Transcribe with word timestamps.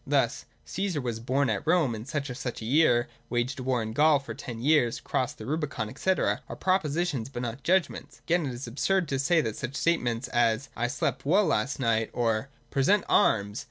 Thus,' 0.07 0.45
Caesar 0.65 0.99
was 0.99 1.19
born 1.19 1.47
at 1.51 1.67
Rome 1.67 1.93
in 1.93 2.05
such 2.05 2.29
and 2.29 2.35
such 2.35 2.63
a 2.63 2.65
year, 2.65 3.07
waged 3.29 3.59
war 3.59 3.83
in 3.83 3.93
Gaul 3.93 4.17
for 4.17 4.33
ten 4.33 4.59
years, 4.59 4.99
crossed 4.99 5.37
the 5.37 5.45
Rubicon, 5.45 5.95
&c.,' 5.95 6.11
are 6.13 6.55
propositions, 6.59 7.29
but 7.29 7.43
not 7.43 7.61
judgments. 7.61 8.17
Again 8.25 8.47
it 8.47 8.53
is 8.55 8.65
absurd 8.65 9.07
to 9.09 9.19
say 9.19 9.41
that 9.41 9.57
such 9.57 9.75
statements 9.75 10.27
as,' 10.29 10.69
I 10.75 10.87
slept 10.87 11.23
well 11.23 11.45
last 11.45 11.79
night,' 11.79 12.09
or' 12.15 12.49
Present 12.71 13.03
arms 13.07 13.59